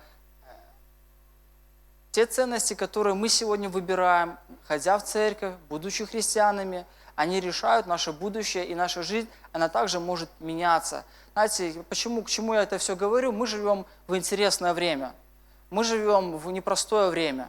[2.10, 8.64] те ценности, которые мы сегодня выбираем, ходя в церковь, будучи христианами, они решают наше будущее,
[8.66, 11.04] и наша жизнь, она также может меняться.
[11.34, 13.30] Знаете, почему, к чему я это все говорю?
[13.32, 15.12] Мы живем в интересное время–
[15.70, 17.48] мы живем в непростое время.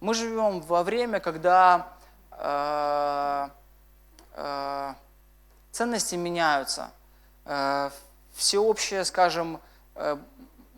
[0.00, 1.88] Мы живем во время, когда
[2.30, 3.48] э,
[4.34, 4.94] э,
[5.72, 6.90] ценности меняются.
[7.46, 7.90] Э,
[8.34, 9.60] всеобщее, скажем,
[9.94, 10.18] э,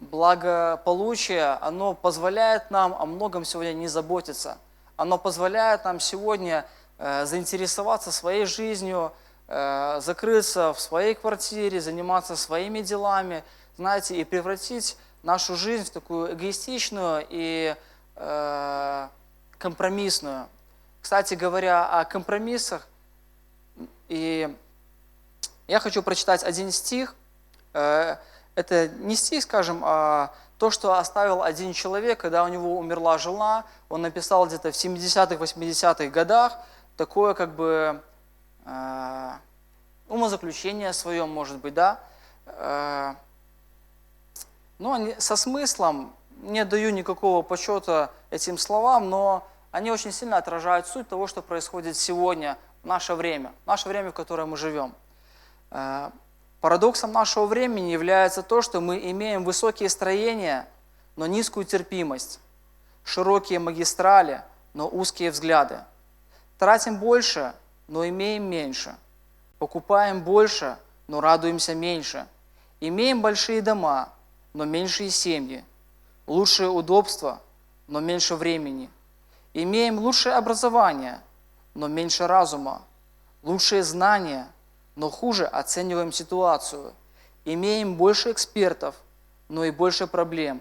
[0.00, 4.58] благополучие, оно позволяет нам о многом сегодня не заботиться.
[4.96, 6.64] Оно позволяет нам сегодня
[6.98, 9.12] э, заинтересоваться своей жизнью,
[9.48, 13.42] э, закрыться в своей квартире, заниматься своими делами,
[13.76, 14.96] знаете, и превратить
[15.28, 17.76] нашу жизнь в такую эгоистичную и
[18.16, 19.08] э,
[19.58, 20.46] компромиссную.
[21.02, 22.88] Кстати говоря о компромиссах,
[24.08, 24.56] и
[25.66, 27.14] я хочу прочитать один стих.
[27.74, 28.16] Э,
[28.54, 33.66] это не стих, скажем, а то, что оставил один человек, когда у него умерла жена,
[33.90, 36.56] он написал где-то в 70-х, 80-х годах
[36.96, 38.00] такое как бы
[38.64, 39.30] э,
[40.08, 42.00] умозаключение свое, может быть, да,
[42.46, 43.14] э,
[44.78, 50.86] но они со смыслом, не даю никакого почета этим словам, но они очень сильно отражают
[50.86, 54.94] суть того, что происходит сегодня, в наше время, в наше время, в котором мы живем.
[55.70, 56.10] Э,
[56.60, 60.66] парадоксом нашего времени является то, что мы имеем высокие строения,
[61.16, 62.40] но низкую терпимость,
[63.04, 64.42] широкие магистрали,
[64.74, 65.80] но узкие взгляды.
[66.58, 67.52] Тратим больше,
[67.88, 68.94] но имеем меньше.
[69.58, 72.26] Покупаем больше, но радуемся меньше.
[72.80, 74.10] Имеем большие дома,
[74.58, 75.64] но меньшие семьи.
[76.26, 77.40] Лучшее удобство,
[77.86, 78.90] но меньше времени.
[79.54, 81.20] Имеем лучшее образование,
[81.74, 82.82] но меньше разума.
[83.44, 84.48] Лучшие знания,
[84.96, 86.92] но хуже оцениваем ситуацию.
[87.44, 88.96] Имеем больше экспертов,
[89.48, 90.60] но и больше проблем.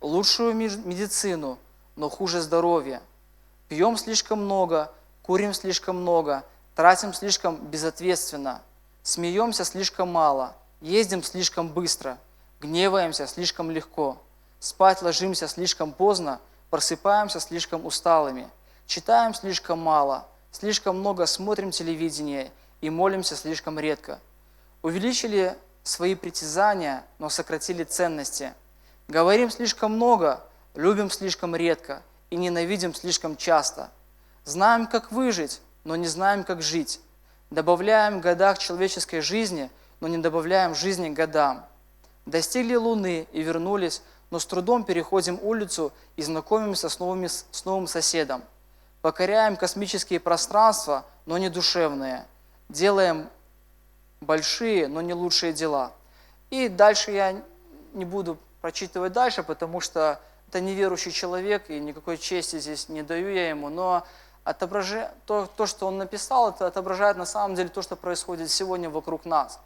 [0.00, 1.58] Лучшую медицину,
[1.96, 3.02] но хуже здоровья.
[3.68, 6.44] Пьем слишком много, курим слишком много,
[6.76, 8.62] тратим слишком безответственно,
[9.02, 12.18] смеемся слишком мало, ездим слишком быстро,
[12.62, 14.22] гневаемся слишком легко,
[14.60, 16.40] спать ложимся слишком поздно,
[16.70, 18.48] просыпаемся слишком усталыми,
[18.86, 24.20] читаем слишком мало, слишком много смотрим телевидение и молимся слишком редко.
[24.82, 28.54] Увеличили свои притязания, но сократили ценности.
[29.08, 30.40] Говорим слишком много,
[30.74, 33.90] любим слишком редко и ненавидим слишком часто.
[34.44, 37.00] Знаем, как выжить, но не знаем, как жить.
[37.50, 39.68] Добавляем года к человеческой жизни,
[40.00, 41.66] но не добавляем жизни годам.
[42.26, 47.86] Достигли Луны и вернулись, но с трудом переходим улицу и знакомимся с, новыми, с новым
[47.86, 48.42] соседом.
[49.02, 52.24] Покоряем космические пространства, но не душевные.
[52.68, 53.28] Делаем
[54.20, 55.92] большие, но не лучшие дела.
[56.50, 57.42] И дальше я
[57.92, 63.28] не буду прочитывать дальше, потому что это неверующий человек, и никакой чести здесь не даю
[63.28, 64.06] я ему, но
[64.44, 68.90] отображает, то, то, что он написал, это отображает на самом деле то, что происходит сегодня
[68.90, 69.60] вокруг нас.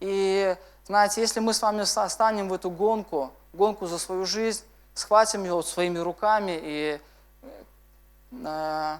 [0.00, 5.44] И знаете, если мы с вами станем в эту гонку, гонку за свою жизнь, схватим
[5.44, 7.00] ее своими руками и,
[8.32, 8.98] э,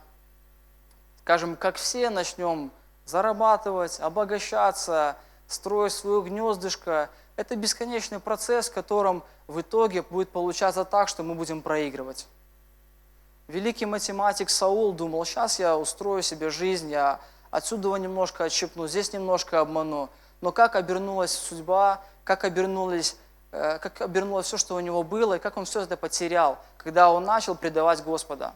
[1.22, 2.70] скажем, как все, начнем
[3.06, 5.16] зарабатывать, обогащаться,
[5.48, 11.34] строить свое гнездышко, это бесконечный процесс, в котором в итоге будет получаться так, что мы
[11.34, 12.28] будем проигрывать.
[13.48, 17.18] Великий математик Саул думал, сейчас я устрою себе жизнь, я
[17.50, 20.08] отсюда немножко отщепну, здесь немножко обману.
[20.40, 23.16] Но как обернулась судьба, как обернулись
[23.52, 27.10] э, как обернулось все, что у него было, и как он все это потерял, когда
[27.10, 28.54] он начал предавать Господа.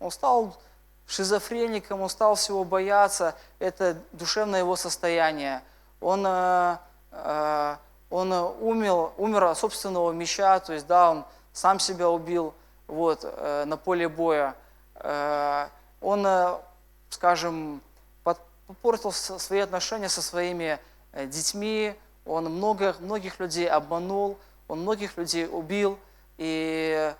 [0.00, 0.56] Он стал
[1.06, 5.62] шизофреником, он стал всего бояться, это душевное его состояние
[6.02, 6.76] он, э,
[7.12, 7.76] э,
[8.10, 12.52] он умер, умер от собственного меча, то есть, да, он сам себя убил
[12.86, 14.54] вот, на поле боя.
[16.00, 16.58] Он,
[17.08, 17.80] скажем,
[18.74, 20.78] попортил свои отношения со своими
[21.26, 21.94] детьми,
[22.24, 25.98] он многих, многих людей обманул, он многих людей убил.
[26.38, 27.14] И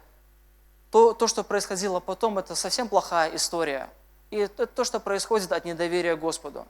[0.91, 3.89] то, то, что происходило потом, это совсем плохая история.
[4.31, 6.67] И это то, что происходит от недоверия Господу.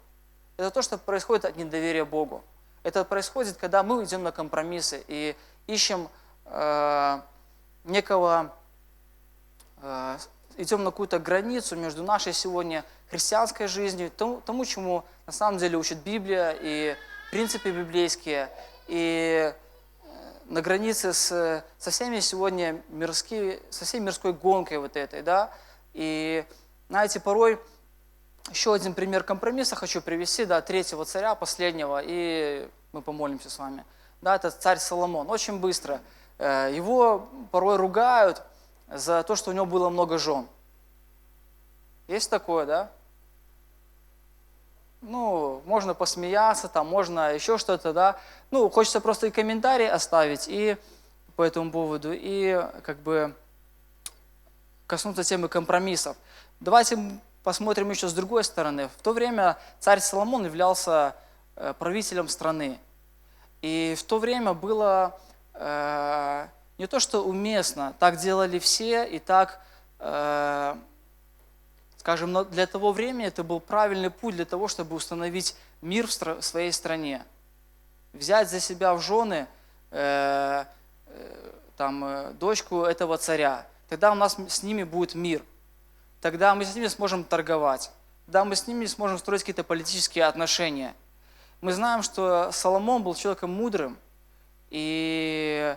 [0.56, 2.42] Это то, что происходит от недоверия Богу.
[2.82, 6.08] Это происходит, когда мы идем на компромиссы и ищем
[6.46, 7.20] э,
[7.84, 8.52] некого,
[9.80, 10.18] э,
[10.56, 15.76] идем на какую-то границу между нашей сегодня христианской жизнью, тому, тому, чему на самом деле
[15.76, 16.96] учит Библия и
[17.30, 18.48] принципы библейские,
[18.88, 20.08] и э,
[20.46, 25.50] на границе с, со всеми сегодня мирские, со всей мирской гонкой вот этой, да,
[25.94, 26.44] и
[26.88, 27.58] знаете, порой
[28.50, 33.84] еще один пример компромисса хочу привести, да, третьего царя, последнего, и мы помолимся с вами.
[34.20, 35.30] Да, это царь Соломон.
[35.30, 36.00] Очень быстро.
[36.38, 38.42] Э, его порой ругают
[38.94, 40.46] за то, что у него было много жен.
[42.08, 42.90] Есть такое, да?
[45.00, 48.18] Ну, можно посмеяться, там, можно еще что-то, да.
[48.50, 50.76] Ну, хочется просто и комментарий оставить и
[51.36, 53.34] по этому поводу, и как бы
[54.86, 56.16] коснуться темы компромиссов.
[56.60, 56.98] Давайте
[57.42, 58.88] посмотрим еще с другой стороны.
[58.88, 61.16] В то время царь Соломон являлся
[61.56, 62.78] э, правителем страны.
[63.62, 65.18] И в то время было
[65.54, 66.46] э,
[66.82, 69.60] не то, что уместно, так делали все, и так,
[70.00, 70.74] э,
[71.98, 76.72] скажем, для того времени это был правильный путь для того, чтобы установить мир в, своей
[76.72, 77.24] стране.
[78.12, 79.46] Взять за себя в жены
[79.92, 80.64] э,
[81.06, 83.64] э, там, э, дочку этого царя.
[83.88, 85.42] Тогда у нас с ними будет мир
[86.20, 87.90] тогда мы с ними сможем торговать,
[88.26, 90.94] тогда мы с ними сможем строить какие-то политические отношения.
[91.60, 93.98] Мы знаем, что Соломон был человеком мудрым,
[94.70, 95.76] и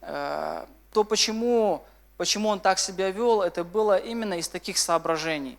[0.00, 1.84] то, почему,
[2.16, 5.58] почему он так себя вел, это было именно из таких соображений.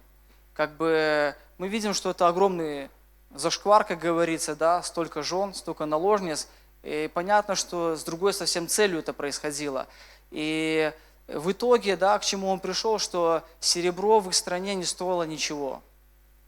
[0.53, 2.89] Как бы мы видим, что это огромный
[3.35, 6.47] зашквар, как говорится, да, столько жен, столько наложниц,
[6.83, 9.87] и понятно, что с другой совсем целью это происходило.
[10.31, 10.91] И
[11.27, 15.81] в итоге, да, к чему он пришел, что серебро в их стране не стоило ничего.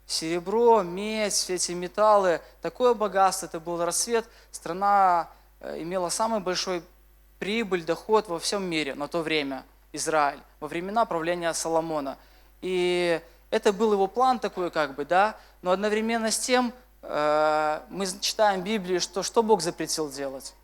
[0.05, 4.25] Серебро, медь, все эти металлы, такое богатство, это был рассвет.
[4.51, 5.29] Страна
[5.61, 6.83] э, имела самый большой
[7.43, 12.17] прибыль, доход во всем мире на то время, Израиль, во времена правления Соломона.
[12.61, 16.71] И это был его план такой, как бы, да, но одновременно с тем
[17.01, 20.55] э, мы читаем в Библии, что, что Бог запретил делать.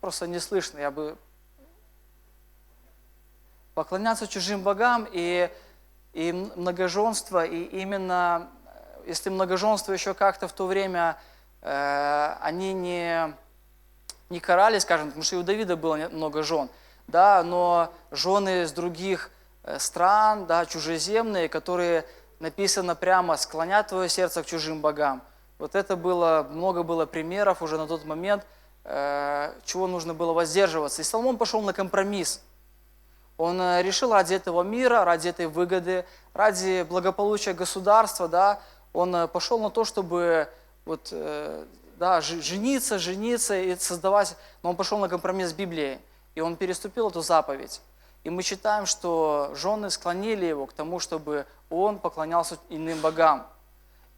[0.00, 1.18] Просто не слышно, я бы
[3.74, 5.50] поклоняться чужим богам и,
[6.14, 8.48] и многоженство, и именно,
[9.06, 11.18] если многоженство еще как-то в то время,
[11.62, 13.34] э, они не,
[14.28, 16.68] не карали, скажем, потому что и у Давида было много жен,
[17.06, 19.30] да, но жены с других
[19.64, 22.04] э, стран, да, чужеземные, которые
[22.38, 25.22] написано прямо «склонят твое сердце к чужим богам».
[25.58, 28.46] Вот это было, много было примеров уже на тот момент,
[28.84, 31.02] э, чего нужно было воздерживаться.
[31.02, 32.42] И Соломон пошел на компромисс–
[33.40, 36.04] он решил ради этого мира, ради этой выгоды,
[36.34, 38.60] ради благополучия государства, да,
[38.92, 40.46] он пошел на то, чтобы
[40.90, 41.66] вот, э,
[42.00, 46.00] да, жениться, жениться и создавать, но он пошел на компромисс с Библией,
[46.34, 47.80] и он переступил эту заповедь.
[48.24, 53.46] И мы читаем, что жены склонили его к тому, чтобы он поклонялся иным богам.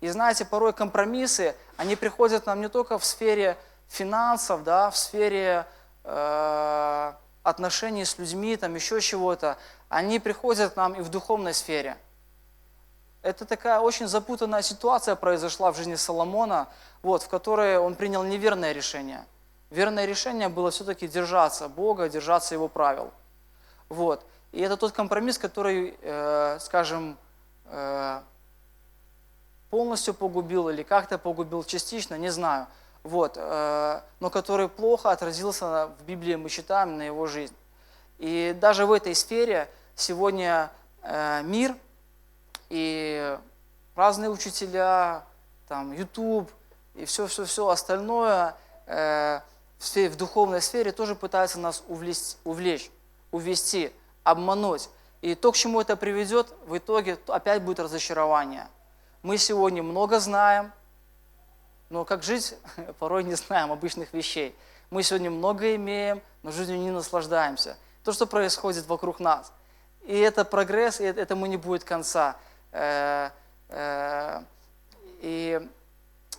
[0.01, 3.59] И знаете, порой компромиссы, они приходят нам не только в сфере
[3.89, 5.67] финансов, да, в сфере
[6.05, 7.13] э,
[7.43, 9.59] отношений с людьми, там еще чего-то,
[9.91, 11.99] они приходят нам и в духовной сфере.
[13.23, 16.69] Это такая очень запутанная ситуация произошла в жизни Соломона,
[17.03, 19.25] вот, в которой он принял неверное решение.
[19.71, 23.11] Верное решение было все-таки держаться Бога, держаться Его правил.
[23.89, 24.25] Вот.
[24.51, 27.17] И это тот компромисс, который, э, скажем,
[27.67, 28.21] э,
[29.71, 32.67] полностью погубил или как-то погубил частично, не знаю
[33.03, 37.55] вот, э, но который плохо отразился в Библии, мы читаем, на его жизнь.
[38.19, 40.71] И даже в этой сфере сегодня
[41.03, 41.75] э, мир
[42.73, 43.39] и
[43.95, 45.25] разные учителя,
[45.69, 46.51] там, YouTube
[46.95, 48.57] и все-все-все остальное
[48.87, 49.41] э,
[49.79, 52.91] в, сфере, в духовной сфере тоже пытаются нас увлечь, увлечь,
[53.31, 53.93] увести,
[54.25, 54.89] обмануть.
[55.21, 58.67] И то, к чему это приведет, в итоге опять будет разочарование.
[59.23, 60.73] Мы сегодня много знаем,
[61.91, 62.55] но как жить,
[62.99, 64.57] порой не знаем обычных вещей.
[64.89, 67.77] Мы сегодня много имеем, но жизнью не наслаждаемся.
[68.03, 69.53] То, что происходит вокруг нас.
[70.05, 72.37] И это прогресс, и этому не будет конца.
[72.73, 73.31] Э,
[73.69, 74.43] э,
[75.21, 75.69] и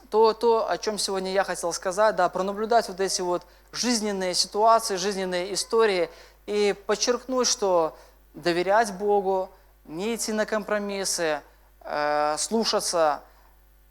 [0.09, 4.95] то, то, о чем сегодня я хотел сказать, да, пронаблюдать вот эти вот жизненные ситуации,
[4.95, 6.09] жизненные истории
[6.45, 7.97] и подчеркнуть, что
[8.33, 9.49] доверять Богу,
[9.85, 11.41] не идти на компромиссы,
[11.81, 13.21] э, слушаться,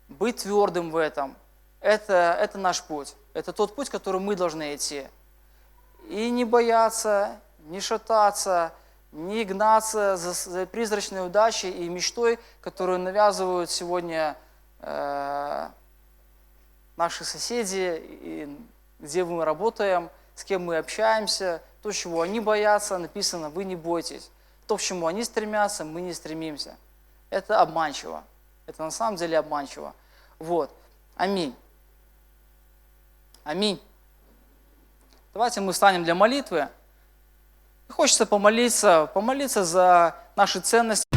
[0.08, 1.36] быть твердым в этом,
[1.80, 3.14] это, это наш путь.
[3.34, 5.06] Это тот путь, который мы должны идти.
[6.08, 8.72] И не бояться, не шататься,
[9.12, 14.36] не гнаться за, за призрачной удачей и мечтой, которую навязывают сегодня
[14.80, 15.68] э,
[16.96, 18.58] наши соседи, и
[18.98, 21.62] где мы работаем, с кем мы общаемся.
[21.82, 24.30] То, чего они боятся, написано «вы не бойтесь».
[24.66, 26.76] То, к чему они стремятся, мы не стремимся.
[27.28, 28.24] Это обманчиво.
[28.66, 29.92] Это на самом деле обманчиво.
[30.38, 30.74] Вот.
[31.16, 31.54] Аминь.
[33.44, 33.82] Аминь.
[35.34, 36.68] Давайте мы встанем для молитвы.
[37.92, 41.11] Хочется помолиться, помолиться за наши ценности.